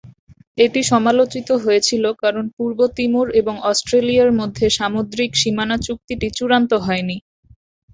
এটি 0.57 0.81
সমালোচিত 0.91 1.49
হয়েছিল 1.63 2.03
কারণ 2.23 2.45
পূর্ব 2.55 2.79
তিমুর 2.97 3.27
এবং 3.41 3.55
অস্ট্রেলিয়ার 3.69 4.31
মধ্যে 4.39 4.65
সামুদ্রিক 4.77 5.31
সীমানা 5.41 5.77
চুক্তিটি 5.85 6.27
চূড়ান্ত 6.37 6.71
হয়নি। 6.85 7.17